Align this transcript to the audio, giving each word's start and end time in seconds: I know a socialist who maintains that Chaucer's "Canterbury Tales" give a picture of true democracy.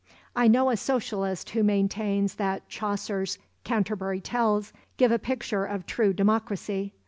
I 0.35 0.47
know 0.47 0.71
a 0.71 0.77
socialist 0.77 1.51
who 1.51 1.61
maintains 1.61 2.33
that 2.37 2.67
Chaucer's 2.67 3.37
"Canterbury 3.63 4.19
Tales" 4.19 4.73
give 4.97 5.11
a 5.11 5.19
picture 5.19 5.63
of 5.63 5.85
true 5.85 6.11
democracy. 6.11 6.95